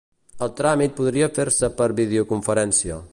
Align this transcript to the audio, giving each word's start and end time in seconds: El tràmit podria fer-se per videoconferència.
El 0.45 0.49
tràmit 0.59 0.95
podria 1.01 1.29
fer-se 1.37 1.71
per 1.83 1.91
videoconferència. 2.03 3.03